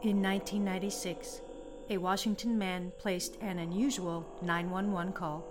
[0.00, 1.40] In 1996,
[1.90, 5.44] a Washington man placed an unusual 911 call.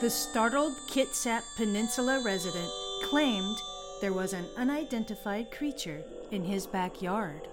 [0.00, 2.70] The startled Kitsap Peninsula resident
[3.02, 3.56] claimed
[4.00, 7.48] there was an unidentified creature in his backyard.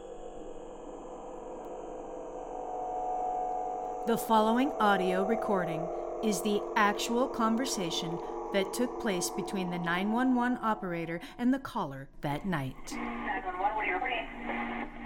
[4.05, 5.87] The following audio recording
[6.23, 8.19] is the actual conversation
[8.53, 12.75] that took place between the 911 operator and the caller that night.
[12.91, 14.27] 911, what are you reporting?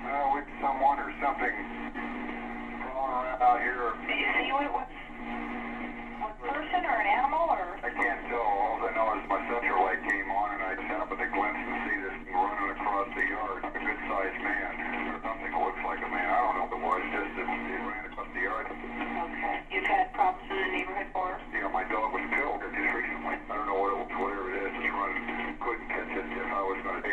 [0.05, 1.55] Uh, with someone or something
[2.95, 3.91] crawling around out here.
[4.07, 4.87] Did you see what, what,
[6.21, 7.75] what person or an animal or?
[7.83, 8.41] I can't tell.
[8.41, 11.29] All I know is my central light came on and I sent up at the
[11.29, 13.61] glimpse to see this thing running across the yard.
[13.65, 14.71] A good sized man.
[15.09, 16.27] Or something that looks like a man.
[16.29, 17.03] I don't know what it was.
[17.13, 18.65] Just that it ran across the yard.
[18.69, 19.55] Okay.
[19.73, 21.37] You've had problems in the neighborhood before?
[21.51, 23.35] You know, my dog was killed just recently.
[23.49, 24.73] I don't know what it was, whatever it is.
[24.81, 25.25] It's running.
[25.61, 26.25] Couldn't catch it.
[26.25, 26.49] If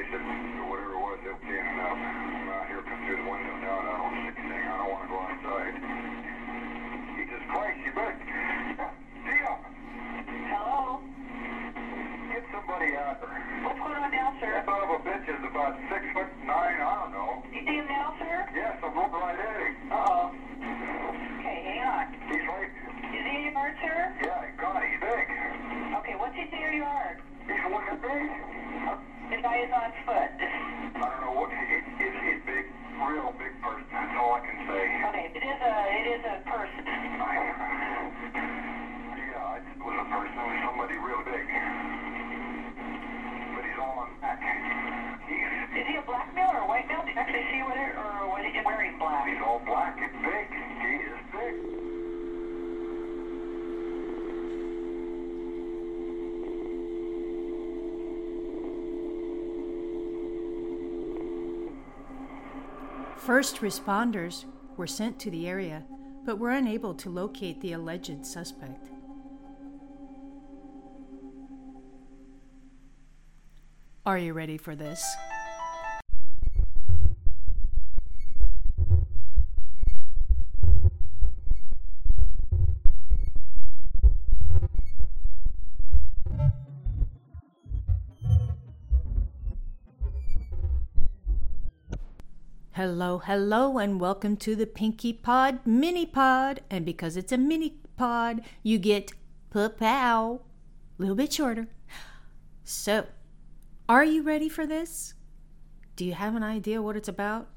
[0.03, 1.87] I was going to chase it, or whatever it was, it was in and uh,
[1.87, 1.95] out.
[1.95, 4.63] Uh, I'm out here, come through the window now, and I don't see anything.
[4.67, 5.75] I don't want to go outside.
[7.15, 8.19] Jesus Christ, you better.
[8.19, 9.47] Tia!
[9.47, 9.63] Uh,
[10.51, 10.99] Hello?
[12.35, 13.39] Get somebody out there.
[13.63, 14.51] What's going on now, sir?
[14.51, 17.31] That son of a bitch is about six foot nine, I don't know.
[17.55, 18.43] You see him now, sir?
[18.59, 19.75] Yes, I'm looking right at him.
[19.87, 20.35] Uh-oh.
[21.39, 22.05] Okay, hang on.
[22.27, 22.75] He's right.
[23.07, 23.99] Is he in your yard, sir?
[24.19, 25.27] Yeah, God, he's big.
[26.03, 27.23] Okay, what's he in your yard?
[27.47, 28.29] He's looking big.
[29.31, 30.31] The guy is on foot.
[30.39, 32.65] I don't know what, it, it's a big,
[33.03, 33.87] real big person.
[33.91, 34.83] That's all I can say.
[35.11, 36.83] Okay, it is a, it is a person.
[36.87, 37.33] I,
[39.17, 41.45] yeah, it was a person, somebody real big.
[43.57, 44.39] But he's all on back.
[45.27, 47.03] He's, Is he a black male or a white male?
[47.03, 49.27] Did you actually see what it, or was he wearing black?
[49.27, 50.47] he's all black and big.
[50.79, 51.92] He is big.
[63.25, 64.47] First responders
[64.77, 65.85] were sent to the area,
[66.25, 68.91] but were unable to locate the alleged suspect.
[74.05, 75.05] Are you ready for this?
[93.03, 96.61] Hello, hello, and welcome to the Pinky Pod mini pod.
[96.71, 99.11] And because it's a mini pod, you get
[99.51, 101.67] pa-pow, a little bit shorter.
[102.63, 103.09] So,
[103.89, 105.15] are you ready for this?
[105.97, 107.49] Do you have an idea what it's about?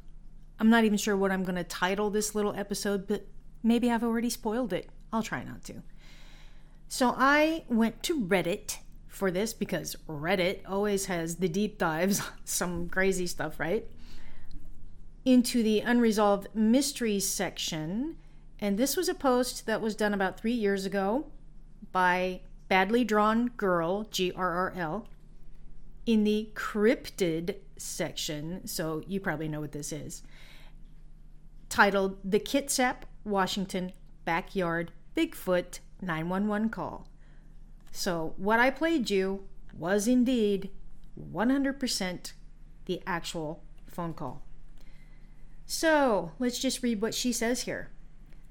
[0.60, 3.28] I'm not even sure what I'm going to title this little episode, but
[3.62, 4.90] maybe I've already spoiled it.
[5.14, 5.84] I'll try not to.
[6.88, 12.90] So, I went to Reddit for this because Reddit always has the deep dives, some
[12.90, 13.88] crazy stuff, right?
[15.26, 18.16] Into the unresolved mysteries section.
[18.60, 21.26] And this was a post that was done about three years ago
[21.92, 25.08] by Badly Drawn Girl, G R R L,
[26.06, 28.66] in the cryptid section.
[28.68, 30.24] So you probably know what this is.
[31.70, 33.92] Titled The Kitsap, Washington
[34.24, 37.08] Backyard Bigfoot 911 Call.
[37.92, 39.44] So what I played you
[39.78, 40.70] was indeed
[41.20, 42.34] 100%
[42.86, 44.44] the actual phone call.
[45.66, 47.90] So let's just read what she says here.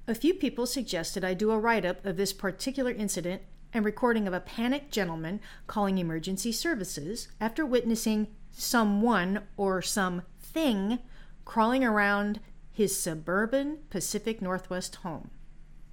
[0.07, 3.41] A few people suggested I do a write up of this particular incident
[3.73, 10.99] and recording of a panicked gentleman calling emergency services after witnessing someone or something
[11.43, 12.39] crawling around
[12.71, 15.31] his suburban Pacific Northwest home.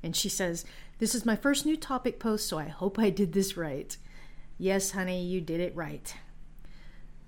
[0.03, 0.65] And she says,
[0.99, 3.97] This is my first new topic post, so I hope I did this right.
[4.59, 6.15] Yes, honey, you did it right.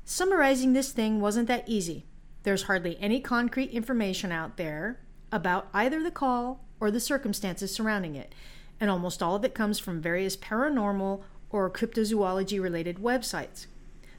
[0.04, 2.04] Summarizing this thing wasn't that easy.
[2.44, 4.99] There's hardly any concrete information out there
[5.32, 8.34] about either the call or the circumstances surrounding it,
[8.78, 13.66] and almost all of it comes from various paranormal or cryptozoology related websites.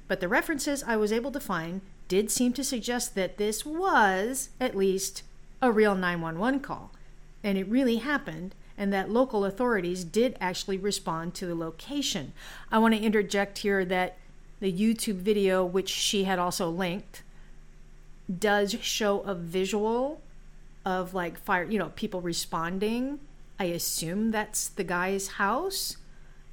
[0.07, 4.49] But the references I was able to find did seem to suggest that this was,
[4.59, 5.23] at least,
[5.61, 6.91] a real 911 call,
[7.43, 12.33] and it really happened, and that local authorities did actually respond to the location.
[12.71, 14.17] I want to interject here that
[14.59, 17.21] the YouTube video, which she had also linked,
[18.39, 20.21] does show a visual
[20.85, 23.19] of like fire, you know, people responding.
[23.59, 25.97] I assume that's the guy's house.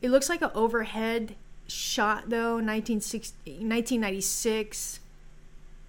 [0.00, 1.36] It looks like an overhead
[1.66, 5.00] shot though, 1960, 1996.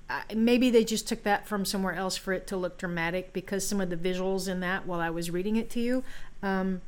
[0.10, 3.66] Uh, maybe they just took that from somewhere else for it to look dramatic because
[3.66, 6.04] some of the visuals in that while I was reading it to you
[6.42, 6.82] um,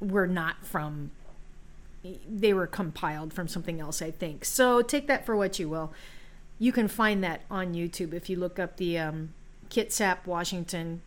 [0.00, 1.10] were not from
[2.28, 4.44] they were compiled from something else, I think.
[4.44, 5.92] So take that for what you will.
[6.58, 9.34] You can find that on YouTube if you look up the um,
[9.68, 11.02] Kitsap, Washington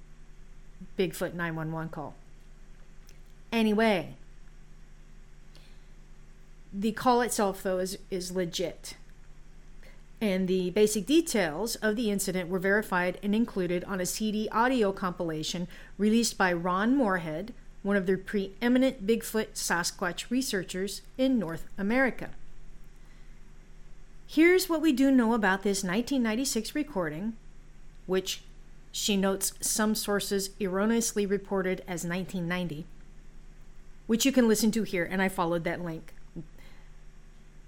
[0.97, 2.15] Bigfoot 911 call.
[3.51, 4.15] Anyway,
[6.71, 8.95] the call itself, though, is, is legit.
[10.21, 14.91] And the basic details of the incident were verified and included on a CD audio
[14.91, 15.67] compilation
[15.97, 22.31] released by Ron Morehead, one of the preeminent Bigfoot Sasquatch researchers in North America.
[24.31, 27.33] Here's what we do know about this 1996 recording,
[28.05, 28.43] which
[28.91, 32.85] she notes some sources erroneously reported as 1990,
[34.05, 36.13] which you can listen to here, and I followed that link.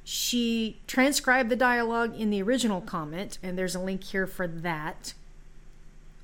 [0.03, 5.15] She transcribed the dialogue in the original comment, and there's a link here for that.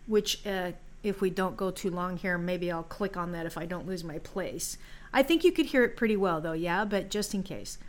[0.06, 3.58] Which, uh, if we don't go too long here, maybe I'll click on that if
[3.58, 4.78] I don't lose my place.
[5.12, 7.80] I think you could hear it pretty well, though, yeah, but just in case.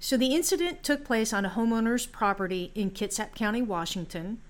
[0.00, 4.40] So, the incident took place on a homeowner's property in Kitsap County, Washington,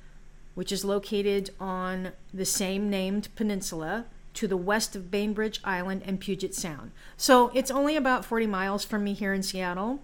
[0.54, 6.20] which is located on the same named peninsula to the west of Bainbridge Island and
[6.20, 6.92] Puget Sound.
[7.16, 10.00] So, it's only about 40 miles from me here in Seattle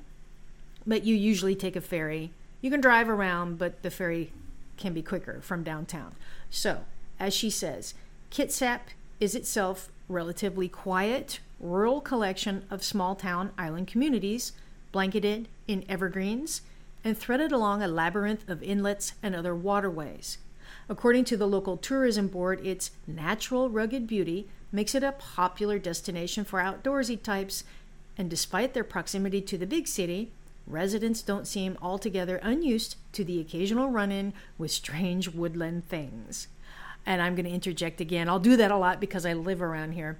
[0.86, 2.32] but you usually take a ferry.
[2.60, 4.32] You can drive around, but the ferry
[4.76, 6.14] can be quicker from downtown.
[6.48, 6.84] So,
[7.18, 7.94] as she says,
[8.30, 8.80] Kitsap
[9.18, 14.52] is itself relatively quiet, rural collection of small town island communities
[14.96, 16.62] blanketed in evergreens
[17.04, 20.38] and threaded along a labyrinth of inlets and other waterways.
[20.88, 26.44] According to the local tourism board, its natural rugged beauty makes it a popular destination
[26.44, 27.62] for outdoorsy types,
[28.16, 30.30] and despite their proximity to the big city,
[30.66, 36.48] residents don't seem altogether unused to the occasional run in with strange woodland things.
[37.04, 38.30] And I'm going to interject again.
[38.30, 40.16] I'll do that a lot because I live around here.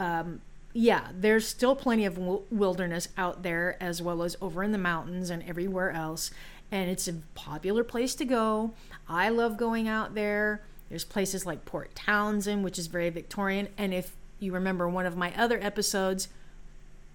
[0.00, 0.40] Um,
[0.76, 5.30] yeah, there's still plenty of wilderness out there, as well as over in the mountains
[5.30, 6.30] and everywhere else.
[6.70, 8.74] And it's a popular place to go.
[9.08, 10.60] I love going out there.
[10.90, 13.68] There's places like Port Townsend, which is very Victorian.
[13.78, 16.28] And if you remember one of my other episodes,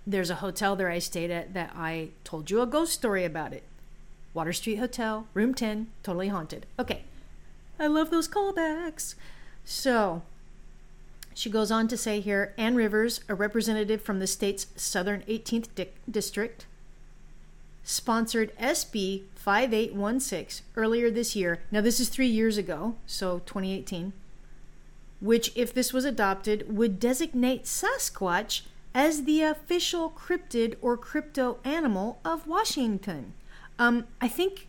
[0.07, 3.53] there's a hotel there I stayed at that I told you a ghost story about
[3.53, 3.63] it.
[4.33, 6.65] Water Street Hotel, room 10, totally haunted.
[6.79, 7.03] Okay.
[7.79, 9.13] I love those callbacks.
[9.63, 10.23] So,
[11.33, 15.67] she goes on to say here Ann Rivers, a representative from the state's Southern 18th
[15.75, 16.65] di- District,
[17.83, 21.61] sponsored SB 5816 earlier this year.
[21.71, 24.13] Now, this is three years ago, so 2018,
[25.19, 28.61] which, if this was adopted, would designate Sasquatch
[28.93, 33.33] as the official cryptid or crypto animal of Washington.
[33.79, 34.67] Um, I think,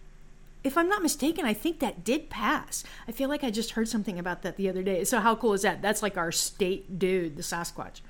[0.65, 2.85] if I'm not mistaken, I think that did pass.
[3.09, 5.05] I feel like I just heard something about that the other day.
[5.05, 5.83] So, how cool is that?
[5.83, 8.01] That's like our state dude, the Sasquatch.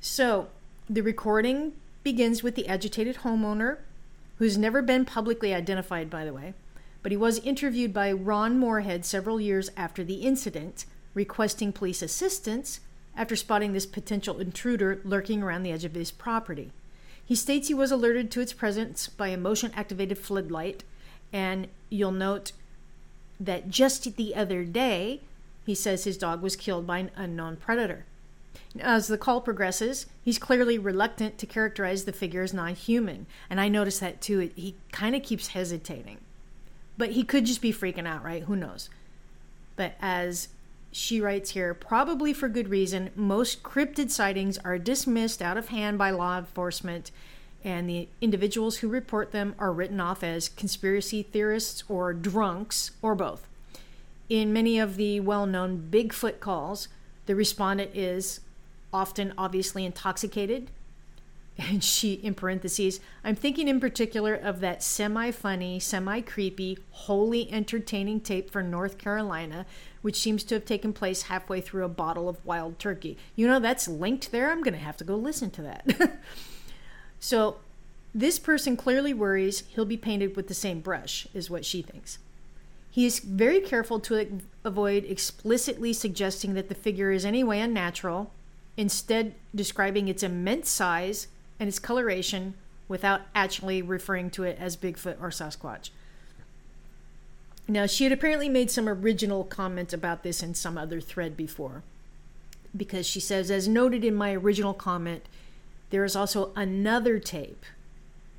[0.00, 0.48] So,
[0.88, 3.78] the recording begins with the agitated homeowner,
[4.38, 6.54] who's never been publicly identified, by the way,
[7.02, 12.80] but he was interviewed by Ron Morehead several years after the incident, requesting police assistance
[13.16, 16.72] after spotting this potential intruder lurking around the edge of his property.
[17.24, 20.82] He states he was alerted to its presence by a motion activated floodlight,
[21.32, 22.52] and you'll note
[23.38, 25.20] that just the other day,
[25.64, 28.04] he says his dog was killed by an unknown predator.
[28.78, 33.60] As the call progresses, he's clearly reluctant to characterize the figure as non human, and
[33.60, 34.50] I notice that too.
[34.54, 36.18] He kind of keeps hesitating.
[36.96, 38.42] But he could just be freaking out, right?
[38.42, 38.90] Who knows?
[39.76, 40.48] But as
[40.92, 45.96] she writes here, probably for good reason, most cryptid sightings are dismissed out of hand
[45.96, 47.10] by law enforcement,
[47.64, 53.14] and the individuals who report them are written off as conspiracy theorists or drunks, or
[53.14, 53.46] both.
[54.28, 56.88] In many of the well known Bigfoot calls,
[57.26, 58.40] the respondent is
[58.92, 60.70] often obviously intoxicated.
[61.58, 67.52] And she, in parentheses, I'm thinking in particular of that semi funny, semi creepy, wholly
[67.52, 69.66] entertaining tape for North Carolina
[70.02, 73.18] which seems to have taken place halfway through a bottle of wild turkey.
[73.36, 74.50] You know, that's linked there.
[74.50, 76.18] I'm going to have to go listen to that.
[77.20, 77.56] so,
[78.14, 82.18] this person clearly worries he'll be painted with the same brush, is what she thinks.
[82.90, 88.32] He is very careful to avoid explicitly suggesting that the figure is anyway unnatural,
[88.76, 91.28] instead, describing its immense size
[91.60, 92.54] and its coloration
[92.88, 95.90] without actually referring to it as Bigfoot or Sasquatch.
[97.68, 101.84] Now, she had apparently made some original comment about this in some other thread before,
[102.76, 105.26] because she says, as noted in my original comment,
[105.90, 107.64] there is also another tape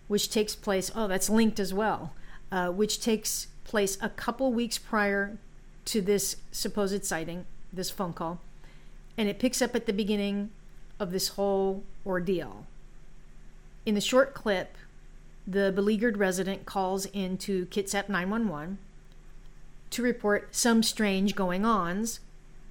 [0.08, 2.13] which takes place, oh, that's linked as well,
[2.51, 5.38] uh, which takes place a couple weeks prior
[5.86, 8.41] to this supposed sighting, this phone call,
[9.17, 10.50] and it picks up at the beginning
[11.00, 12.65] of this whole ordeal.
[13.86, 14.77] In the short clip,
[15.48, 18.77] the beleaguered resident calls into Kitsap 911
[19.89, 22.20] to report some strange going ons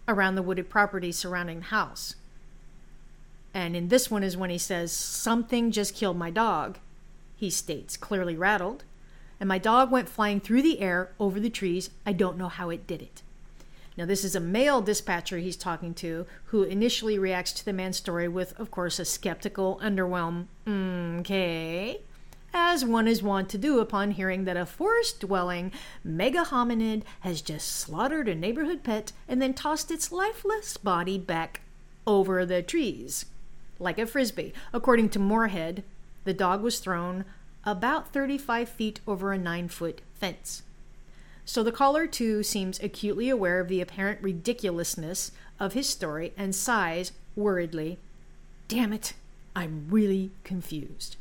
[0.06, 2.14] around the wooded property surrounding the house.
[3.52, 6.78] And in this one is when he says, Something just killed my dog,
[7.36, 8.84] he states, clearly rattled.
[9.40, 11.90] And my dog went flying through the air over the trees.
[12.04, 13.22] I don't know how it did it.
[13.96, 17.96] Now, this is a male dispatcher he's talking to who initially reacts to the man's
[17.96, 20.46] story with, of course, a skeptical underwhelm,
[21.20, 22.00] okay,
[22.54, 27.42] as one is wont to do upon hearing that a forest dwelling mega hominid has
[27.42, 31.60] just slaughtered a neighborhood pet and then tossed its lifeless body back
[32.06, 33.26] over the trees
[33.80, 34.52] like a frisbee.
[34.72, 35.82] According to Morehead,
[36.24, 37.24] the dog was thrown
[37.64, 40.62] about 35 feet over a 9 foot fence.
[41.44, 46.54] So the caller, too, seems acutely aware of the apparent ridiculousness of his story and
[46.54, 47.98] sighs worriedly,
[48.70, 49.14] Damn it,
[49.56, 51.16] I'm really confused.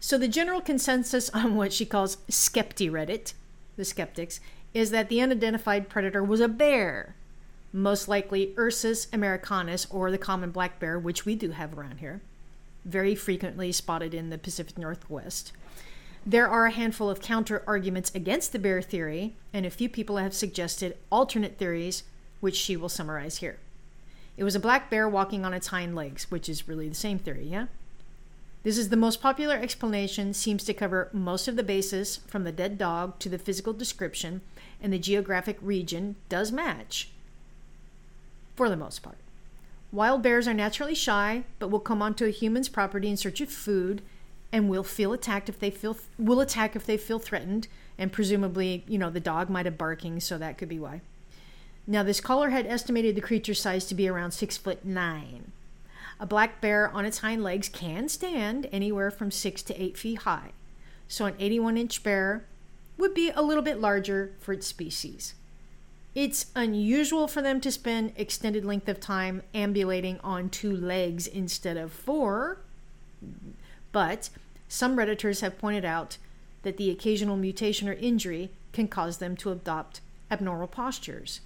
[0.00, 3.34] So the general consensus on what she calls Skepti Reddit,
[3.76, 4.40] the skeptics,
[4.74, 7.14] is that the unidentified predator was a bear,
[7.72, 12.20] most likely Ursus americanus or the common black bear, which we do have around here,
[12.84, 15.52] very frequently spotted in the Pacific Northwest.
[16.26, 20.18] There are a handful of counter arguments against the bear theory, and a few people
[20.18, 22.02] have suggested alternate theories,
[22.40, 23.58] which she will summarize here.
[24.36, 27.18] It was a black bear walking on its hind legs, which is really the same
[27.18, 27.66] theory, yeah?
[28.62, 32.52] This is the most popular explanation, seems to cover most of the bases, from the
[32.52, 34.42] dead dog to the physical description,
[34.82, 37.10] and the geographic region does match
[38.60, 39.16] for the most part.
[39.90, 43.48] Wild bears are naturally shy, but will come onto a human's property in search of
[43.48, 44.02] food
[44.52, 48.84] and will feel attacked if they feel will attack if they feel threatened and presumably,
[48.86, 51.00] you know, the dog might have barking, so that could be why.
[51.86, 55.52] Now, this caller had estimated the creature's size to be around six foot nine.
[56.20, 60.18] A black bear on its hind legs can stand anywhere from six to eight feet
[60.18, 60.52] high,
[61.08, 62.44] so an 81 inch bear
[62.98, 65.32] would be a little bit larger for its species.
[66.14, 71.76] It's unusual for them to spend extended length of time ambulating on two legs instead
[71.76, 72.58] of four,
[73.92, 74.30] but
[74.68, 76.16] some redditors have pointed out
[76.62, 80.00] that the occasional mutation or injury can cause them to adopt
[80.30, 81.40] abnormal postures,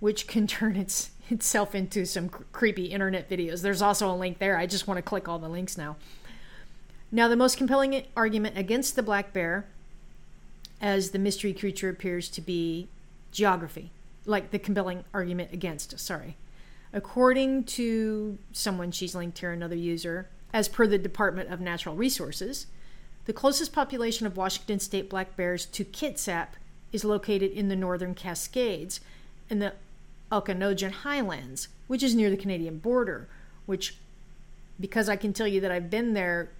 [0.00, 3.62] which can turn its, itself into some cr- creepy internet videos.
[3.62, 4.58] There's also a link there.
[4.58, 5.96] I just want to click all the links now.
[7.10, 9.66] Now, the most compelling argument against the black bear,
[10.80, 12.88] as the mystery creature appears to be
[13.34, 13.90] geography,
[14.24, 16.36] like the compelling argument against, sorry.
[16.92, 22.68] According to someone she's linked here, another user, as per the Department of Natural Resources,
[23.26, 26.48] the closest population of Washington state black bears to Kitsap
[26.92, 29.00] is located in the northern Cascades
[29.50, 29.72] in the
[30.30, 33.28] Okanogan Highlands, which is near the Canadian border,
[33.66, 33.96] which,
[34.78, 36.50] because I can tell you that I've been there,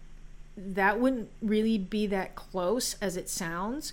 [0.56, 3.92] that wouldn't really be that close as it sounds.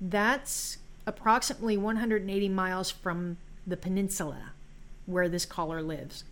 [0.00, 4.52] That's approximately 180 miles from the peninsula
[5.06, 6.24] where this caller lives.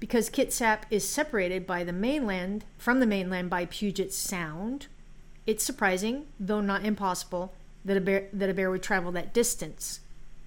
[0.00, 4.86] Because Kitsap is separated by the mainland from the mainland by Puget Sound,
[5.46, 7.52] it's surprising, though not impossible,
[7.84, 10.00] that a bear, that a bear would travel that distance,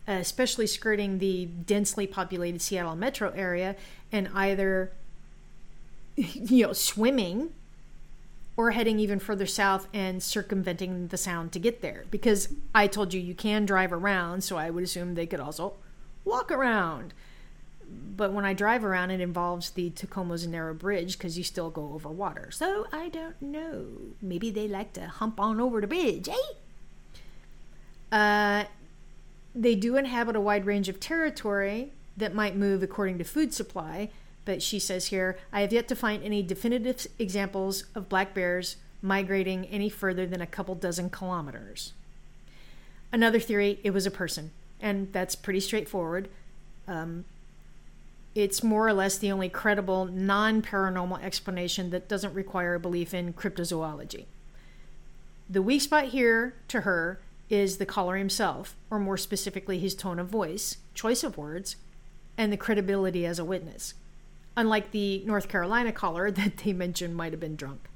[0.08, 3.76] especially skirting the densely populated Seattle metro area
[4.12, 4.92] and either
[6.16, 7.52] you know swimming
[8.58, 12.06] or heading even further south and circumventing the sound to get there.
[12.10, 15.74] Because I told you you can drive around, so I would assume they could also
[16.26, 17.14] walk around.
[17.90, 21.94] But when I drive around, it involves the Tacoma Narrows bridge because you still go
[21.94, 22.50] over water.
[22.52, 23.86] So I don't know.
[24.22, 26.34] Maybe they like to hump on over the bridge, eh?
[28.12, 28.66] Uh,
[29.54, 34.10] they do inhabit a wide range of territory that might move according to food supply,
[34.48, 38.78] but she says here, I have yet to find any definitive examples of black bears
[39.02, 41.92] migrating any further than a couple dozen kilometers.
[43.12, 46.30] Another theory, it was a person, and that's pretty straightforward.
[46.88, 47.26] Um,
[48.36, 53.14] it's more or less the only credible non paranormal explanation that doesn't require a belief
[53.14, 54.28] in cryptozoology.
[55.50, 60.20] The weak spot here, to her, is the caller himself, or more specifically, his tone
[60.20, 61.76] of voice, choice of words,
[62.38, 63.94] and the credibility as a witness
[64.58, 67.88] unlike the North Carolina caller that they mentioned might have been drunk.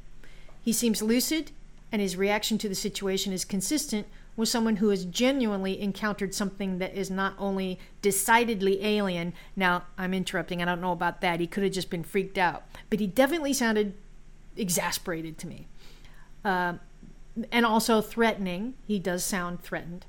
[0.61, 1.51] He seems lucid,
[1.91, 6.77] and his reaction to the situation is consistent with someone who has genuinely encountered something
[6.77, 9.33] that is not only decidedly alien.
[9.57, 11.41] Now, I'm interrupting, I don't know about that.
[11.41, 13.93] He could have just been freaked out, but he definitely sounded
[14.55, 15.67] exasperated to me.
[16.45, 16.75] Uh,
[17.51, 18.75] and also threatening.
[18.87, 20.05] He does sound threatened.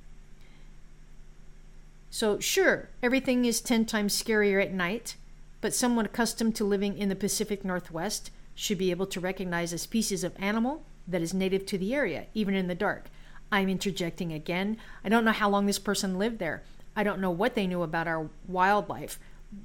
[2.11, 5.17] So, sure, everything is 10 times scarier at night,
[5.63, 9.79] but someone accustomed to living in the Pacific Northwest should be able to recognize a
[9.79, 13.07] species of animal that is native to the area, even in the dark.
[13.51, 14.77] I'm interjecting again.
[15.05, 16.63] I don't know how long this person lived there.
[16.97, 19.19] I don't know what they knew about our wildlife.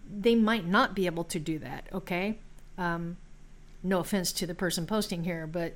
[0.09, 2.37] They might not be able to do that, okay?
[2.77, 3.17] Um,
[3.81, 5.73] no offense to the person posting here, but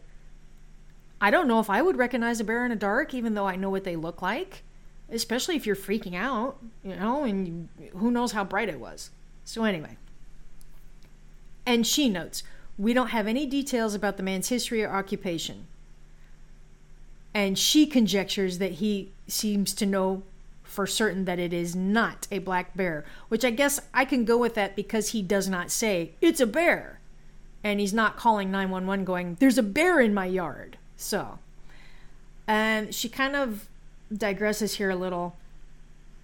[1.20, 3.56] I don't know if I would recognize a bear in the dark, even though I
[3.56, 4.64] know what they look like,
[5.10, 9.10] especially if you're freaking out, you know, and you, who knows how bright it was.
[9.46, 9.98] So, anyway.
[11.66, 12.44] And she notes,
[12.78, 15.68] we don't have any details about the man's history or occupation.
[17.34, 20.24] And she conjectures that he seems to know
[20.64, 24.38] for certain that it is not a black bear, which I guess I can go
[24.38, 27.00] with that because he does not say, it's a bear.
[27.64, 30.78] And he's not calling 911 going, there's a bear in my yard.
[30.96, 31.40] So,
[32.48, 33.68] and she kind of
[34.14, 35.36] digresses here a little.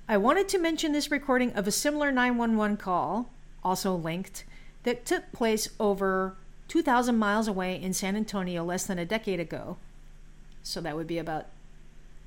[0.10, 3.30] I wanted to mention this recording of a similar 911 call,
[3.64, 4.46] also linked,
[4.84, 6.36] that took place over
[6.68, 9.78] 2,000 miles away in San Antonio less than a decade ago.
[10.64, 11.48] So that would be about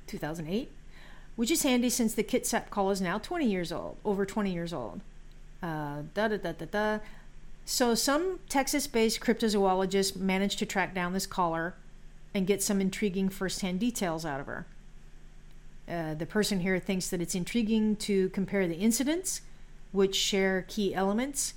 [0.07, 0.71] 2008,
[1.35, 4.73] which is handy since the Kitsap call is now 20 years old, over 20 years
[4.73, 5.01] old.
[5.61, 6.99] Uh, da da da da da.
[7.65, 11.75] So some Texas based cryptozoologists managed to track down this caller
[12.33, 14.65] and get some intriguing first-hand details out of her.
[15.87, 19.41] Uh, the person here thinks that it's intriguing to compare the incidents,
[19.91, 21.53] which share key elements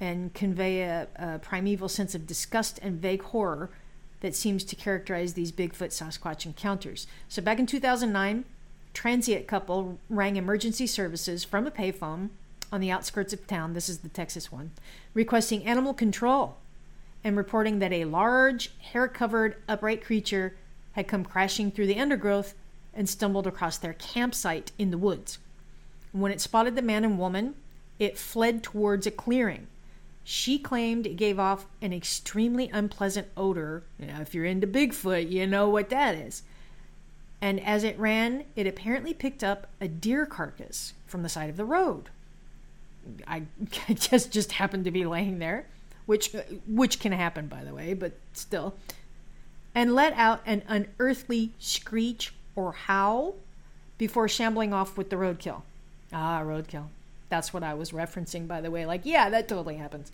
[0.00, 3.70] and convey a, a primeval sense of disgust and vague horror
[4.20, 7.06] that seems to characterize these Bigfoot Sasquatch encounters.
[7.28, 8.44] So, back in 2009,
[8.92, 12.30] transient couple rang emergency services from a payphone
[12.72, 13.74] on the outskirts of town.
[13.74, 14.70] This is the Texas one,
[15.12, 16.56] requesting animal control
[17.22, 20.54] and reporting that a large, hair covered, upright creature
[20.92, 22.54] had come crashing through the undergrowth
[22.92, 25.38] and stumbled across their campsite in the woods.
[26.12, 27.54] When it spotted the man and woman,
[27.98, 29.66] it fled towards a clearing.
[30.24, 33.82] She claimed it gave off an extremely unpleasant odor.
[33.98, 36.42] You know, if you're into Bigfoot, you know what that is.
[37.40, 41.58] And as it ran, it apparently picked up a deer carcass from the side of
[41.58, 42.08] the road.
[43.26, 43.42] I
[43.94, 45.66] just just happened to be laying there
[46.06, 46.34] which
[46.66, 48.74] which can happen by the way, but still,
[49.74, 53.36] and let out an unearthly screech or howl
[53.98, 55.62] before shambling off with the roadkill.
[56.12, 56.86] Ah, roadkill.
[57.34, 58.86] That's what I was referencing, by the way.
[58.86, 60.12] Like, yeah, that totally happens.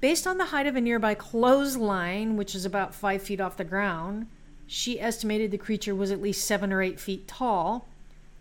[0.00, 3.62] Based on the height of a nearby clothesline, which is about five feet off the
[3.62, 4.26] ground,
[4.66, 7.86] she estimated the creature was at least seven or eight feet tall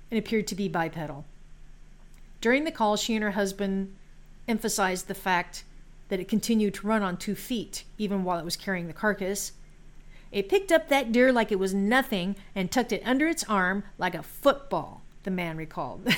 [0.09, 1.23] and appeared to be bipedal.
[2.41, 3.95] During the call, she and her husband
[4.47, 5.63] emphasized the fact
[6.09, 9.51] that it continued to run on two feet, even while it was carrying the carcass.
[10.31, 13.83] It picked up that deer like it was nothing and tucked it under its arm
[13.99, 16.07] like a football, the man recalled.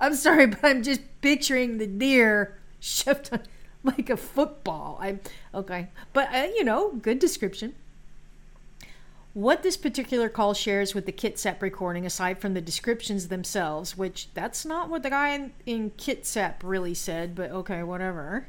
[0.00, 3.42] I'm sorry, but I'm just picturing the deer shoved on
[3.82, 4.98] like a football.
[5.00, 5.20] I'm
[5.54, 7.74] okay, but uh, you know, good description.
[9.32, 14.28] What this particular call shares with the Kitsap recording, aside from the descriptions themselves, which
[14.34, 18.48] that's not what the guy in, in Kitsap really said, but okay, whatever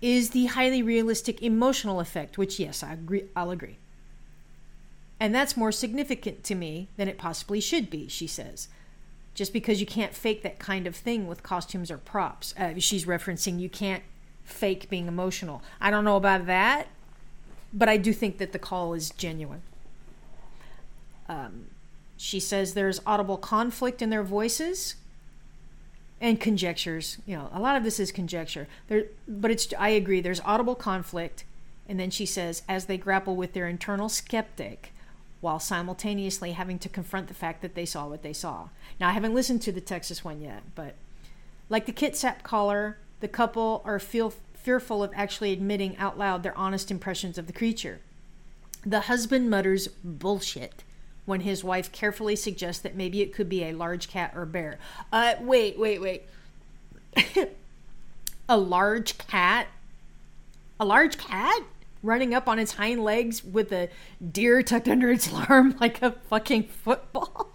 [0.00, 3.78] is the highly realistic emotional effect, which, yes, I agree, I'll agree.
[5.20, 8.68] And that's more significant to me than it possibly should be, she says.
[9.38, 12.52] Just because you can't fake that kind of thing with costumes or props.
[12.58, 14.02] Uh, she's referencing you can't
[14.42, 15.62] fake being emotional.
[15.80, 16.88] I don't know about that,
[17.72, 19.62] but I do think that the call is genuine.
[21.28, 21.66] Um,
[22.16, 24.96] she says there's audible conflict in their voices
[26.20, 27.18] and conjectures.
[27.24, 28.66] You know, a lot of this is conjecture.
[28.88, 30.20] There, but it's I agree.
[30.20, 31.44] There's audible conflict,
[31.88, 34.92] and then she says as they grapple with their internal skeptic,
[35.40, 38.68] while simultaneously having to confront the fact that they saw what they saw.
[39.00, 40.96] Now I haven't listened to the Texas one yet, but
[41.68, 46.56] like the Kitsap caller, the couple are feel fearful of actually admitting out loud their
[46.56, 48.00] honest impressions of the creature.
[48.84, 50.84] The husband mutters bullshit
[51.24, 54.78] when his wife carefully suggests that maybe it could be a large cat or bear.
[55.12, 56.26] Uh, wait, wait, wait.
[58.48, 59.68] a large cat?
[60.80, 61.62] A large cat?
[62.02, 63.88] Running up on its hind legs with a
[64.32, 67.54] deer tucked under its arm like a fucking football?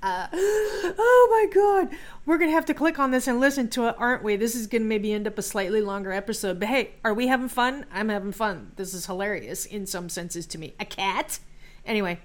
[0.00, 1.98] Oh my god.
[2.24, 4.36] We're gonna have to click on this and listen to it aren't we?
[4.36, 7.48] This is gonna maybe end up a slightly longer episode but hey are we having
[7.48, 7.84] fun?
[7.92, 8.72] I'm having fun.
[8.76, 10.74] This is hilarious in some senses to me.
[10.78, 11.40] A cat?
[11.84, 12.20] Anyway,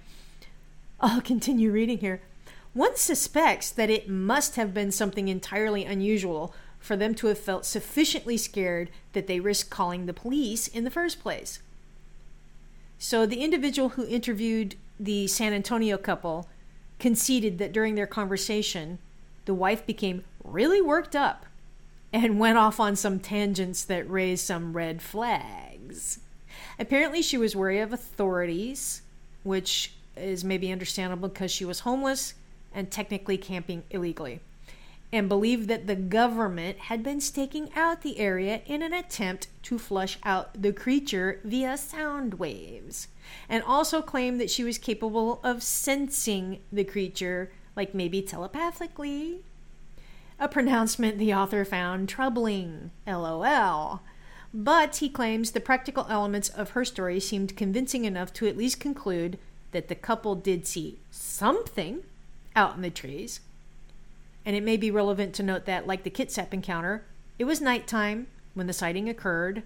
[0.99, 2.21] I'll continue reading here.
[2.73, 7.65] One suspects that it must have been something entirely unusual for them to have felt
[7.65, 11.59] sufficiently scared that they risked calling the police in the first place.
[12.99, 16.49] So, the individual who interviewed the San Antonio couple
[16.99, 18.99] conceded that during their conversation,
[19.45, 21.45] the wife became really worked up
[22.11, 26.19] and went off on some tangents that raised some red flags.
[26.77, 29.03] Apparently, she was wary of authorities,
[29.43, 32.33] which is maybe understandable because she was homeless
[32.73, 34.41] and technically camping illegally,
[35.13, 39.77] and believed that the government had been staking out the area in an attempt to
[39.77, 43.07] flush out the creature via sound waves,
[43.47, 49.41] and also claimed that she was capable of sensing the creature, like maybe telepathically.
[50.39, 52.89] A pronouncement the author found troubling.
[53.05, 54.01] LOL.
[54.51, 58.79] But he claims the practical elements of her story seemed convincing enough to at least
[58.79, 59.37] conclude
[59.73, 62.01] that the couple did see something
[62.55, 63.41] out in the trees.
[64.45, 67.05] And it may be relevant to note that, like the Kitsap encounter,
[67.39, 69.63] it was nighttime when the sighting occurred.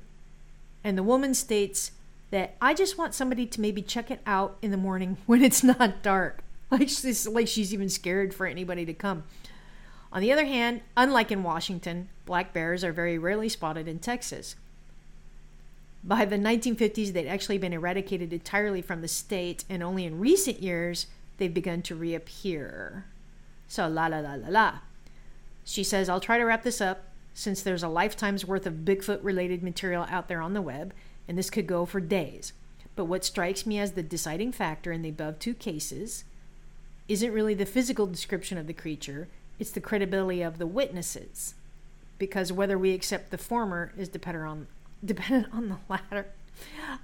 [0.84, 1.92] And the woman states
[2.30, 5.64] that I just want somebody to maybe check it out in the morning when it's
[5.64, 6.44] not dark.
[6.70, 9.24] Like she's, like she's even scared for anybody to come.
[10.12, 14.56] On the other hand, unlike in Washington, black bears are very rarely spotted in Texas.
[16.04, 20.62] By the 1950s, they'd actually been eradicated entirely from the state, and only in recent
[20.62, 23.06] years they've begun to reappear.
[23.68, 24.74] So, la la la la la.
[25.64, 27.04] She says, I'll try to wrap this up
[27.34, 30.94] since there's a lifetime's worth of Bigfoot related material out there on the web,
[31.28, 32.54] and this could go for days.
[32.96, 36.24] But what strikes me as the deciding factor in the above two cases
[37.08, 39.28] isn't really the physical description of the creature,
[39.60, 41.54] it's the credibility of the witnesses.
[42.18, 44.68] Because whether we accept the former is dependent on
[45.06, 46.28] dependent on the latter.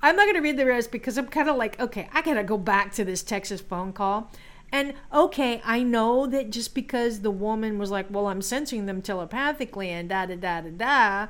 [0.02, 2.34] I'm not going to read the rest because I'm kind of like, okay, I got
[2.36, 4.32] to go back to this Texas phone call.
[4.74, 9.04] And okay, I know that just because the woman was like, well, I'm sensing them
[9.04, 11.28] telepathically and da da da da da,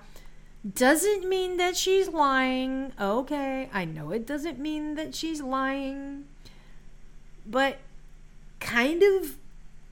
[0.73, 2.93] doesn't mean that she's lying.
[2.99, 6.23] Okay, I know it doesn't mean that she's lying.
[7.45, 7.79] But
[8.61, 9.35] kind of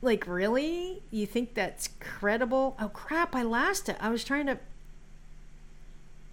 [0.01, 1.03] like, really?
[1.11, 2.77] You think that's credible?
[2.79, 3.97] Oh crap, I lost it.
[3.99, 4.59] I was trying to.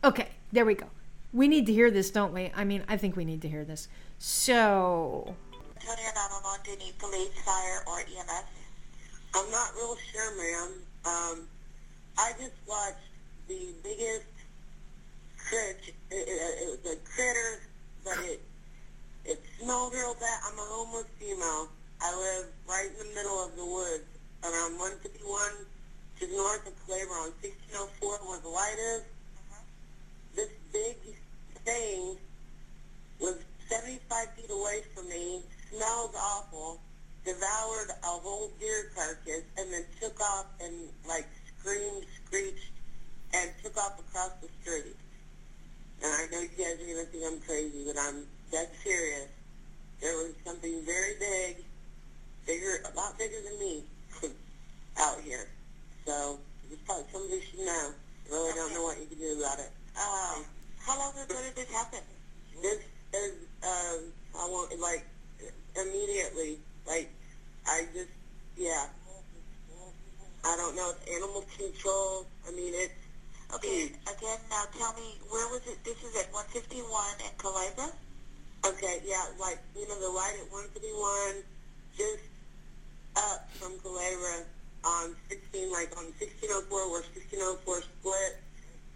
[0.05, 0.87] Okay, there we go.
[1.33, 2.53] We need to hear this, don't we?
[2.55, 3.89] I mean, I think we need to hear this.
[4.21, 5.35] So.
[5.85, 8.45] Tony Anonymous, do you need police, fire, or EMS?
[9.35, 10.71] I'm not real sure, ma'am.
[11.05, 11.49] Um,
[12.17, 12.97] I just watched
[13.47, 14.27] the biggest
[15.39, 15.79] crit.
[15.87, 17.63] It, it, it was a critter,
[18.05, 18.41] but it
[19.25, 20.41] it smelled real bad.
[20.47, 21.69] I'm a homeless female.
[22.01, 24.09] I live right in the middle of the woods,
[24.43, 25.67] around 151,
[26.19, 29.03] just north of on 1604, where the light is.
[30.35, 30.97] This big
[31.65, 32.17] thing
[33.21, 33.37] was
[33.69, 36.81] 75 feet away from me, smelled awful,
[37.25, 41.27] devoured a whole deer carcass, and then took off and like
[41.61, 42.73] screamed, screeched,
[43.35, 44.97] and took off across the street.
[46.03, 49.29] And I know you guys are gonna think I'm crazy, but I'm dead serious.
[50.01, 51.65] There was something very big,
[52.47, 53.83] bigger, a lot bigger than me,
[54.99, 55.49] out here.
[56.07, 56.39] So
[56.71, 57.93] it's probably somebody should know.
[58.31, 59.71] I really don't know what you can do about it.
[59.97, 60.45] Um,
[60.87, 62.01] how long ago did this happen?
[62.63, 62.79] This
[63.15, 65.05] is, um, I want like
[65.77, 67.11] immediately, like
[67.67, 68.11] I just,
[68.57, 68.87] yeah.
[70.45, 70.91] I don't know.
[70.91, 72.25] It's animal control.
[72.47, 72.95] I mean, it's
[73.55, 75.83] Okay, again, now tell me, where was it?
[75.83, 76.85] This is at 151
[77.25, 77.89] in Culebra?
[78.67, 79.01] okay.
[79.07, 81.41] Yeah, like you know, the light at 151,
[81.97, 82.21] just
[83.17, 84.45] up from Culebra
[84.85, 88.33] on 16, like on 1604, where 1604 split,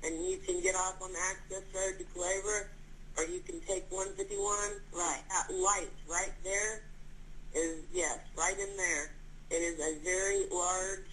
[0.04, 2.68] and you can get off on the access road to Culebra,
[3.16, 4.38] or you can take 151.
[4.92, 5.22] Right.
[5.28, 6.82] That light right there
[7.54, 9.10] is yes, right in there.
[9.50, 11.06] It is a very large,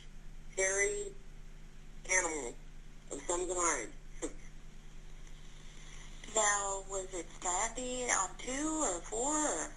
[0.56, 1.12] hairy
[2.12, 2.54] animal
[3.12, 3.90] of some kind.
[6.36, 9.34] Now, was it standing on two or four?
[9.34, 9.72] Or?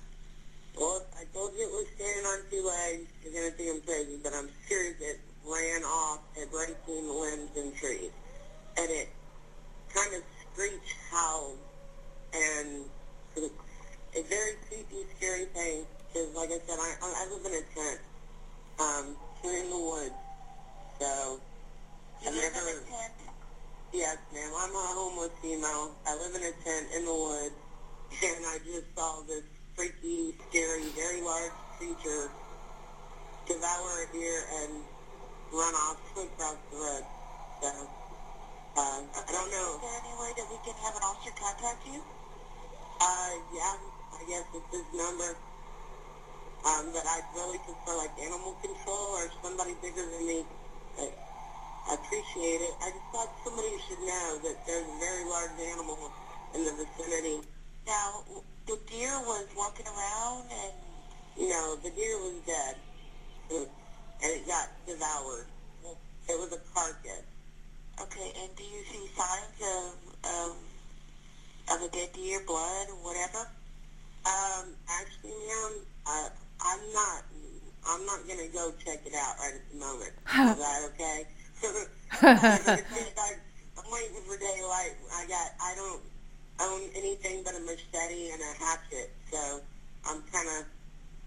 [0.79, 3.09] Well, I told you it was standing on two legs.
[3.25, 4.97] You're gonna think I'm crazy, but I'm serious.
[5.01, 8.13] It ran off at breaking limbs and trees,
[8.77, 9.09] and it
[9.95, 11.59] kind of screeched, howled,
[12.35, 12.87] and
[14.17, 15.85] a very creepy, scary thing.
[16.13, 18.01] Because, like I said, I I live in a tent.
[18.81, 20.15] Um, here in the woods,
[21.01, 21.41] so
[22.23, 23.15] You I've live in a tent?
[23.93, 24.53] Yes, ma'am.
[24.57, 25.93] I'm a homeless female.
[26.07, 27.57] I live in a tent in the woods,
[28.25, 29.45] and I just saw this
[29.77, 32.31] freaky, scary, very large creature
[33.47, 34.85] devour a deer and
[35.53, 37.05] run off across the road.
[37.61, 37.69] So,
[38.77, 39.77] uh, I don't know.
[39.77, 42.03] Is there any way that we can have an officer contact you?
[43.01, 43.77] Uh, yeah,
[44.15, 45.37] I guess it's his number.
[46.65, 50.45] Um, but I'd really prefer like animal control or somebody bigger than me.
[50.97, 51.13] But
[51.91, 52.75] I appreciate it.
[52.83, 56.13] I just thought somebody should know that there's a very large animal
[56.55, 57.41] in the vicinity.
[57.87, 58.23] Now,
[58.67, 60.73] the deer was walking around and
[61.37, 62.77] You know, the deer was dead.
[63.51, 63.67] And
[64.23, 65.47] it got devoured.
[66.29, 67.25] It was a carcass.
[68.01, 70.57] Okay, and do you see signs of of
[71.77, 73.49] of it did to your blood or whatever?
[74.25, 75.73] Um, actually, ma'am,
[76.07, 76.29] uh,
[76.61, 77.25] I'm not.
[77.85, 80.13] I'm not gonna go check it out right at the moment.
[80.29, 81.27] Is that okay?
[82.23, 84.95] I'm waiting for daylight.
[85.15, 85.51] I got.
[85.61, 86.03] I don't
[86.61, 89.61] own anything but a machete and a hatchet, so
[90.07, 90.65] I'm kind of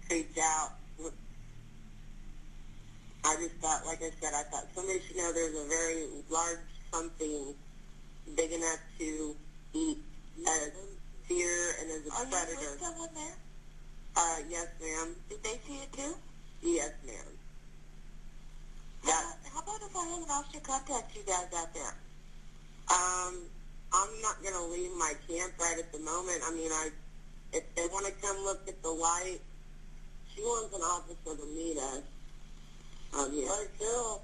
[0.08, 0.72] creeped out.
[3.24, 6.60] I just thought, like I said, I thought somebody should know there's a very large
[6.92, 7.54] something
[8.36, 9.34] big enough to
[9.72, 9.98] eat
[10.44, 13.36] a deer and as a Are you with someone there?
[14.16, 15.14] Uh, yes, ma'am.
[15.28, 16.14] Did they see it too?
[16.62, 17.16] Yes, ma'am.
[19.04, 19.20] How Yeah.
[19.20, 21.94] about, how about if I have an officer contact you guys out there?
[22.88, 23.42] Um,
[23.92, 26.40] I'm not gonna leave my camp right at the moment.
[26.44, 26.90] I mean, I
[27.52, 29.40] if they want to come look at the light,
[30.34, 32.02] she wants an officer to meet us.
[33.16, 33.48] Um, yeah.
[33.48, 34.22] Like hell.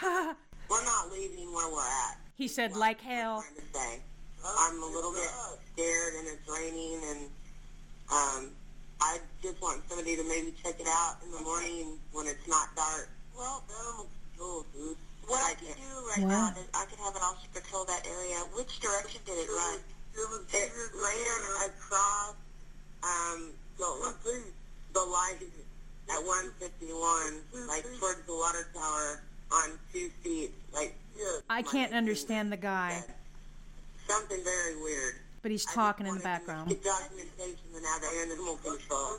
[0.68, 2.16] We're not leaving where we're at.
[2.36, 3.44] he said, like hell.
[4.44, 4.68] Trying to say.
[4.68, 5.30] I'm a little bit
[5.72, 7.20] scared, and it's raining, and
[8.12, 8.50] um,
[9.00, 12.68] I just want somebody to maybe check it out in the morning when it's not
[12.76, 13.08] dark.
[13.36, 14.96] Well, Animal control, dude.
[15.26, 16.52] what I I can do right Wow.
[16.54, 18.36] now is I can have an officer patrol that area.
[18.54, 19.78] Which direction did it run?
[20.14, 22.34] It was it ran across
[23.02, 24.44] um the,
[24.92, 25.42] the light
[26.10, 30.52] at 151, like towards the water tower on two feet.
[30.72, 30.94] Like
[31.50, 33.02] I can't understand the guy,
[34.08, 35.14] something very weird.
[35.42, 36.68] but he's talking in the background.
[36.70, 39.18] Get documentation and have animal control.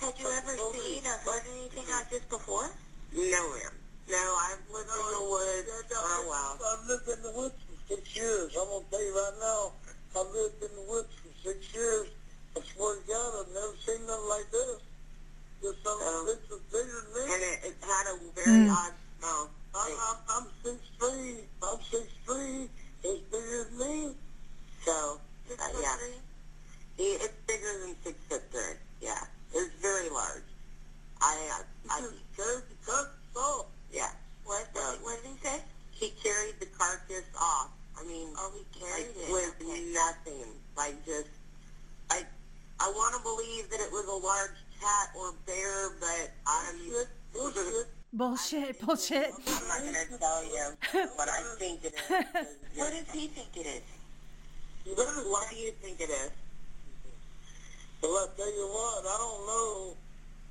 [0.00, 2.70] Had you ever seen or heard anything like this before?
[3.14, 3.74] No, ma'am.
[4.10, 6.58] No, I've lived in the woods for a while.
[6.58, 8.50] I've lived in the woods for six years.
[8.58, 9.72] I'm gonna tell you right now,
[10.18, 12.06] I've lived in the woods for six years.
[12.56, 14.78] I swear to God, I've never seen nothing like this.
[15.62, 16.26] This son of Oh.
[16.26, 17.34] a bitch bigger than me.
[17.34, 18.74] And it, it had a very Hmm.
[18.74, 19.50] odd smell.
[19.74, 21.46] I'm, I'm, I'm six three.
[21.62, 22.68] I'm six three.
[23.04, 24.14] It's bigger than me.
[24.84, 25.96] So, Six uh, foot yeah.
[25.96, 26.18] three?
[27.06, 28.76] It, it's bigger than six foot three.
[29.00, 29.22] Yeah,
[29.54, 30.44] it's very large.
[31.22, 31.62] I, uh,
[31.94, 33.66] I, Just carried the cut off.
[33.92, 34.10] yeah.
[34.44, 34.68] What?
[34.76, 35.58] Uh, what did he say?
[35.92, 37.70] He carried the carcass off.
[37.98, 39.32] I mean, Oh, he carried like it.
[39.32, 39.84] with Okay.
[39.94, 40.48] nothing.
[40.76, 41.28] Like just,
[42.10, 42.22] I,
[42.80, 46.76] I want to believe that it was a large cat or bear, but I'm.
[48.14, 48.71] Bullshit.
[48.86, 49.30] Bullshit.
[49.46, 52.46] I'm not gonna tell you what I think it is.
[52.76, 53.82] What does he think it is?
[54.96, 56.30] What do you think it is?
[58.02, 59.96] Well, I tell you what, I don't know.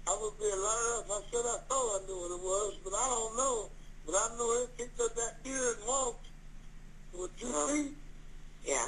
[0.07, 2.73] I would be a liar if I said I thought I knew what it was,
[2.83, 3.69] but I don't know.
[4.05, 6.25] But I know it picked up that deer and walked
[7.13, 7.67] with two Oh.
[7.73, 7.93] feet.
[8.65, 8.87] Yeah,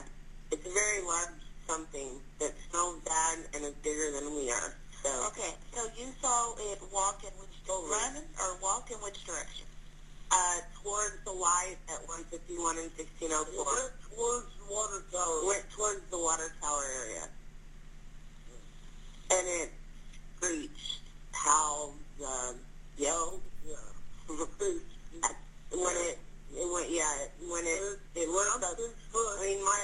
[0.52, 4.74] it's a very large something that smells bad and is bigger than we are.
[5.04, 5.10] So.
[5.28, 9.66] Okay, so you saw it walk in which Oh, run or walk in which direction?
[10.32, 13.54] uh, towards the light at 151 and It 1604.
[13.54, 15.46] went towards the water tower.
[15.46, 17.24] Went towards the water tower area.
[19.32, 19.72] And it
[20.38, 21.00] screeched,
[21.34, 21.94] howled,
[22.26, 22.56] um,
[22.98, 23.42] yelled.
[23.68, 23.76] Yeah.
[25.72, 26.18] when it,
[26.58, 27.14] it went, yeah,
[27.50, 28.78] when it, it I'm worked up.
[28.78, 29.38] six foot.
[29.40, 29.82] I mean, my,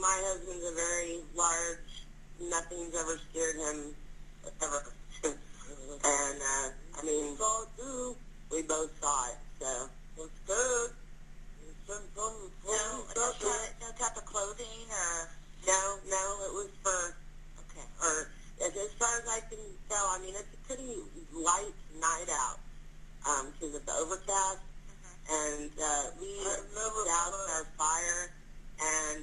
[0.00, 2.04] my husband's a very large,
[2.50, 3.94] nothing's ever scared him,
[4.62, 4.92] ever.
[5.24, 6.68] and, uh,
[7.00, 8.16] I mean, saw it too.
[8.52, 9.88] we both saw it, so.
[10.16, 10.90] Was scared.
[11.62, 13.48] He sent some No, no, stuff in.
[13.48, 15.28] type, no type of clothing or
[15.66, 17.14] No, no, it was for,
[17.68, 17.86] okay.
[18.02, 18.30] or
[18.66, 19.58] as, as far as I can
[19.88, 20.98] tell, I mean, it's a pretty
[21.34, 22.58] light night out,
[23.28, 24.58] um, because of the overcast,
[25.30, 28.22] and, uh, we I've never doused been- our fire,
[28.82, 29.22] and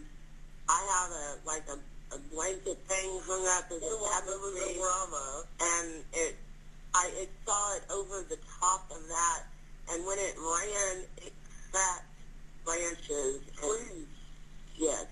[0.70, 1.78] I have a, like a,
[2.16, 5.44] a blanket thing hung up as It a was never tapestry, where I'm at.
[5.60, 6.36] and it,
[6.96, 9.40] I, it saw it over the top of that,
[9.92, 11.34] and when it ran, it
[11.72, 12.08] cracked
[12.64, 14.08] branches, and Trees.
[14.78, 15.06] Yes,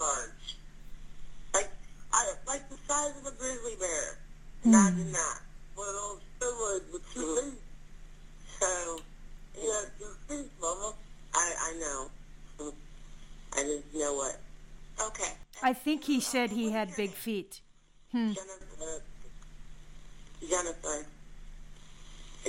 [0.00, 0.56] large.
[1.54, 1.70] Like
[2.12, 4.18] I like the size of a grizzly bear.
[4.64, 5.38] Imagine that.
[5.76, 7.50] But on steroids with two Mhm.
[7.52, 7.60] feet.
[8.60, 9.00] So
[9.54, 10.94] He had two feet, mama.
[11.34, 12.10] I I know.
[13.52, 14.40] I just know what
[15.00, 15.32] Okay.
[15.68, 17.60] I think he said he had big feet.
[18.10, 19.04] Jennifer.
[20.40, 21.04] Jennifer.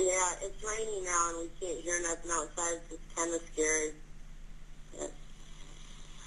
[0.00, 2.80] Yeah, it's raining now and we can't hear nothing outside.
[2.88, 3.92] It's kind of scary.
[4.96, 5.12] Yes.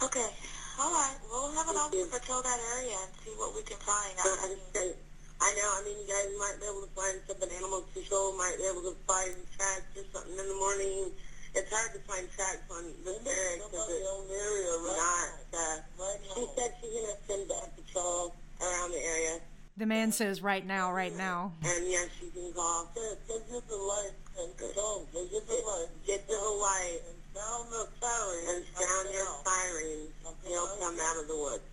[0.06, 0.30] Okay.
[0.78, 1.18] All right.
[1.34, 4.14] We'll have an officer patrol that area and see what we can find.
[4.14, 4.94] I just
[5.42, 5.70] I know.
[5.74, 7.50] I mean, you guys might be able to find something.
[7.58, 11.10] Animal control might be able to find tracks or something in the morning.
[11.56, 15.30] It's hard to find tracks on this area because it's the area right not.
[15.54, 19.40] Uh, Right she said she's gonna send a patrol around the area,
[19.78, 21.54] The man says right now, right now.
[21.64, 22.90] and yes, she can call.
[22.96, 25.06] Get the light and come.
[25.14, 25.90] Get the light.
[26.08, 28.44] Get to the light And sound the siren.
[28.50, 30.10] and sound your sirens.
[30.48, 31.64] He'll come out of the woods.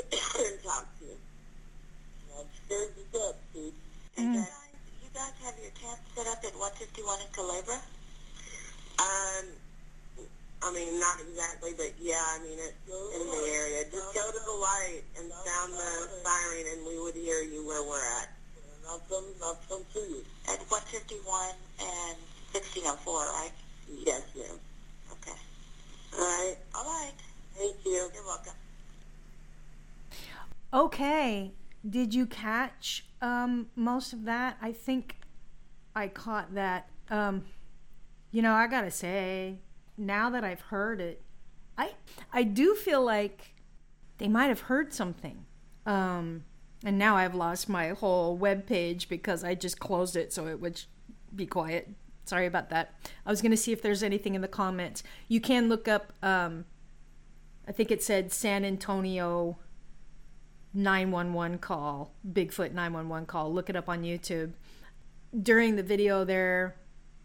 [2.66, 3.74] scared to death, Pete.
[4.16, 4.48] Hey guys,
[5.02, 7.78] you guys have your tent set up at 151 in Culebra?
[9.00, 9.46] Um,
[10.62, 13.84] I mean, not exactly, but yeah, I mean, it's in the area.
[13.90, 17.82] Just go to the light and sound the siren, and we would hear you where
[17.82, 18.28] we're at.
[18.60, 20.22] And I'll come, I'll come to you.
[20.48, 22.16] At 151 and
[22.52, 23.50] 1604, right?
[23.88, 24.60] Yes, ma'am.
[25.12, 25.38] Okay.
[26.18, 26.56] All right.
[26.74, 27.12] All right.
[27.56, 28.10] Thank you.
[28.12, 28.52] You're welcome.
[30.74, 31.52] Okay.
[31.88, 34.58] Did you catch um, most of that?
[34.60, 35.16] I think
[35.96, 36.90] I caught that.
[37.08, 37.46] Um,
[38.30, 39.58] you know, I gotta say,
[39.96, 41.22] now that I've heard it,
[41.76, 41.92] I
[42.32, 43.54] I do feel like
[44.18, 45.44] they might have heard something.
[45.86, 46.44] Um,
[46.84, 50.60] and now I've lost my whole web page because I just closed it so it
[50.60, 50.82] would
[51.34, 51.88] be quiet.
[52.24, 52.94] Sorry about that.
[53.26, 55.02] I was gonna see if there's anything in the comments.
[55.28, 56.12] You can look up.
[56.22, 56.64] Um,
[57.66, 59.58] I think it said San Antonio
[60.74, 63.52] 911 call, Bigfoot 911 call.
[63.52, 64.52] Look it up on YouTube.
[65.42, 66.76] During the video there,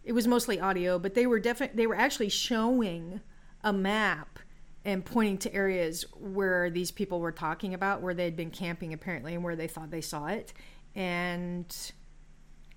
[0.05, 3.19] it was mostly audio, but they were definitely they were actually showing
[3.63, 4.39] a map
[4.85, 9.33] and pointing to areas where these people were talking about where they'd been camping apparently
[9.33, 10.53] and where they thought they saw it.
[10.93, 11.75] And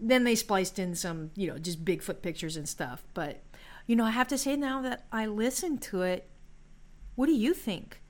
[0.00, 3.04] then they spliced in some, you know, just Bigfoot pictures and stuff.
[3.12, 3.42] But
[3.86, 6.30] you know, I have to say now that I listened to it,
[7.14, 8.00] what do you think?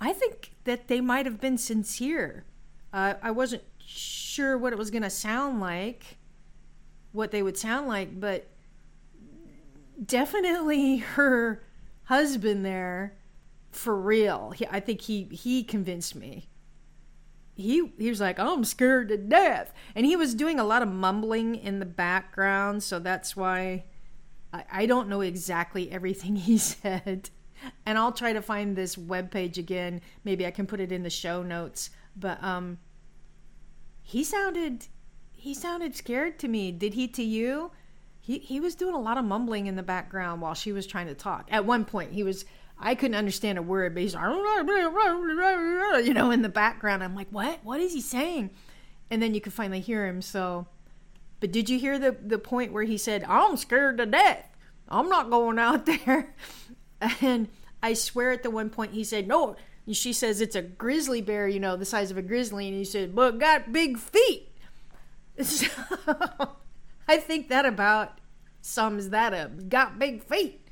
[0.00, 2.44] I think that they might have been sincere.
[2.92, 6.18] Uh, I wasn't sure what it was going to sound like,
[7.16, 8.46] what they would sound like, but
[10.04, 11.62] definitely her
[12.04, 13.16] husband there,
[13.70, 14.50] for real.
[14.50, 16.48] He, I think he he convinced me.
[17.54, 20.88] He he was like, I'm scared to death, and he was doing a lot of
[20.88, 23.84] mumbling in the background, so that's why
[24.52, 27.30] I, I don't know exactly everything he said
[27.84, 30.00] and I'll try to find this web page again.
[30.24, 31.90] Maybe I can put it in the show notes.
[32.16, 32.78] But um,
[34.02, 34.86] he sounded
[35.46, 36.72] he sounded scared to me.
[36.72, 37.70] Did he to you?
[38.20, 41.06] He he was doing a lot of mumbling in the background while she was trying
[41.06, 41.46] to talk.
[41.52, 42.44] At one point, he was.
[42.78, 44.14] I couldn't understand a word, but he's
[46.04, 47.04] you know, in the background.
[47.04, 47.60] I'm like, what?
[47.62, 48.50] What is he saying?
[49.08, 50.20] And then you could finally hear him.
[50.20, 50.66] So,
[51.38, 54.50] but did you hear the the point where he said, "I'm scared to death.
[54.88, 56.34] I'm not going out there."
[57.20, 57.46] And
[57.84, 59.54] I swear at the one point he said, No,
[59.92, 62.66] she says it's a grizzly bear, you know, the size of a grizzly.
[62.66, 64.45] And he said, But got big feet.
[65.42, 65.66] So,
[67.08, 68.20] I think that about
[68.62, 69.68] sums that up.
[69.68, 70.68] Got big feet.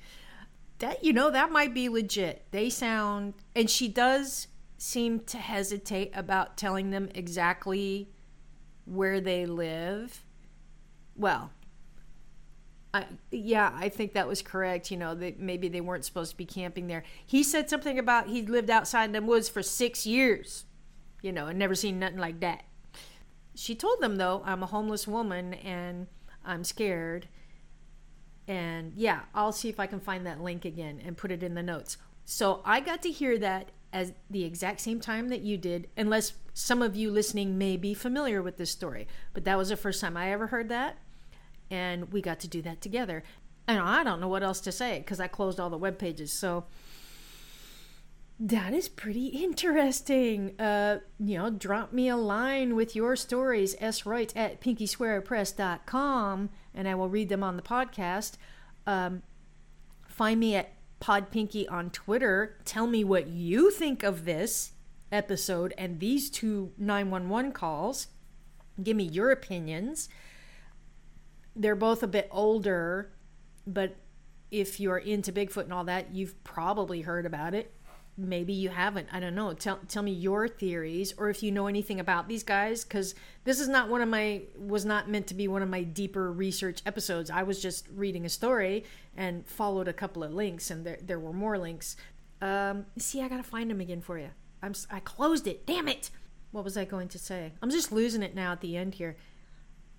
[0.79, 2.47] That, you know, that might be legit.
[2.51, 8.11] They sound, and she does seem to hesitate about telling them exactly
[8.85, 10.25] where they live.
[11.17, 11.53] Well,
[12.93, 14.91] I, yeah, I think that was correct.
[14.91, 17.05] You know, that maybe they weren't supposed to be camping there.
[17.25, 20.65] He said something about he lived outside in the woods for six years,
[21.23, 22.65] you know, and never seen nothing like that.
[23.55, 26.07] She told them, though, I'm a homeless woman and
[26.45, 27.29] I'm scared.
[28.47, 31.55] And yeah, I'll see if I can find that link again and put it in
[31.55, 31.97] the notes.
[32.25, 36.33] So I got to hear that at the exact same time that you did, unless
[36.53, 39.07] some of you listening may be familiar with this story.
[39.33, 40.99] But that was the first time I ever heard that
[41.71, 43.23] and we got to do that together.
[43.67, 46.33] And I don't know what else to say because I closed all the web pages.
[46.33, 46.65] So
[48.39, 50.59] that is pretty interesting.
[50.61, 56.95] Uh, you know, drop me a line with your stories, sright at pinkyswearpress.com, and I
[56.95, 58.37] will read them on the podcast.
[58.87, 59.23] Um,
[60.09, 62.57] find me at podpinky on Twitter.
[62.65, 64.73] Tell me what you think of this
[65.13, 68.09] episode and these two 911 calls.
[68.83, 70.09] Give me your opinions
[71.57, 73.13] they're both a bit older,
[73.67, 73.97] but
[74.51, 77.73] if you're into Bigfoot and all that, you've probably heard about it.
[78.17, 79.09] Maybe you haven't.
[79.13, 79.53] I don't know.
[79.55, 83.59] Tell tell me your theories, or if you know anything about these guys, because this
[83.59, 86.81] is not one of my was not meant to be one of my deeper research
[86.87, 87.29] episodes.
[87.29, 88.85] I was just reading a story
[89.17, 91.97] and followed a couple of links, and there there were more links.
[92.41, 94.31] Um, see, I gotta find them again for you.
[94.63, 95.67] I'm I closed it.
[95.67, 96.11] Damn it!
[96.53, 97.53] What was I going to say?
[97.61, 99.17] I'm just losing it now at the end here.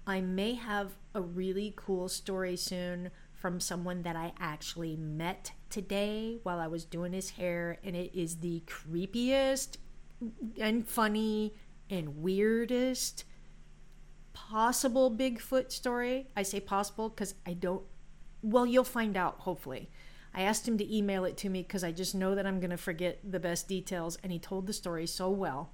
[0.07, 6.39] I may have a really cool story soon from someone that I actually met today
[6.43, 9.77] while I was doing his hair, and it is the creepiest
[10.59, 11.53] and funny
[11.89, 13.25] and weirdest
[14.33, 16.27] possible Bigfoot story.
[16.35, 17.83] I say possible because I don't,
[18.41, 19.89] well, you'll find out hopefully.
[20.33, 22.71] I asked him to email it to me because I just know that I'm going
[22.71, 25.71] to forget the best details, and he told the story so well.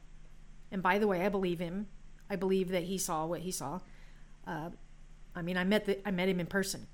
[0.72, 1.88] And by the way, I believe him.
[2.30, 3.80] I believe that he saw what he saw.
[4.48, 4.70] Uh,
[5.36, 6.88] I mean, I met the, I met him in person,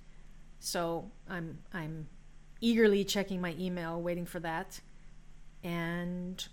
[0.60, 2.08] so I'm I'm
[2.62, 4.82] eagerly checking my email, waiting for that.
[5.64, 6.46] And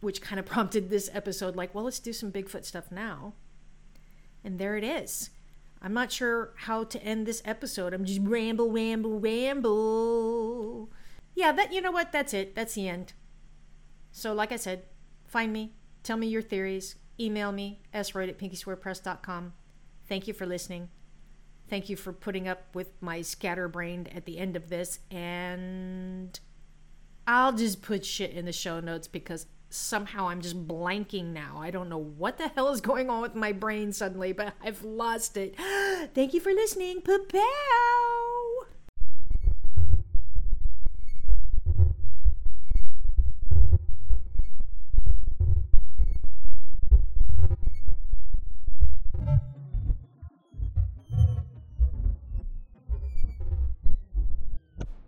[0.00, 3.34] which kind of prompted this episode like, well, let's do some Bigfoot stuff now.
[4.44, 5.30] And there it is.
[5.80, 7.92] I'm not sure how to end this episode.
[7.94, 10.90] I'm just ramble, ramble, ramble.
[11.34, 12.10] Yeah, that you know what?
[12.10, 12.54] That's it.
[12.54, 13.12] That's the end.
[14.10, 14.84] So, like I said,
[15.26, 19.52] find me, tell me your theories, email me, sroyd at pinkyswearpress.com.
[20.08, 20.88] Thank you for listening.
[21.68, 25.00] Thank you for putting up with my scatterbrained at the end of this.
[25.10, 26.38] And
[27.26, 31.58] I'll just put shit in the show notes because somehow I'm just blanking now.
[31.58, 34.82] I don't know what the hell is going on with my brain suddenly, but I've
[34.82, 35.54] lost it.
[36.14, 37.02] Thank you for listening.
[37.02, 38.27] Pa-pow!